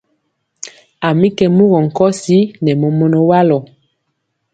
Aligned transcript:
A 1.07 1.09
mi 1.19 1.27
kɛ 1.37 1.45
mugɔ 1.55 1.79
nkɔsi 1.87 2.37
nɛ 2.63 2.71
mɔmɔnɔ 2.81 3.19
walɔ. 3.29 3.57